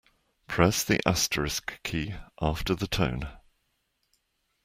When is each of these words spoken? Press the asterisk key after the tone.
Press 0.47 0.83
the 0.83 0.99
asterisk 1.07 1.79
key 1.83 2.15
after 2.41 2.73
the 2.73 2.87
tone. 2.87 3.29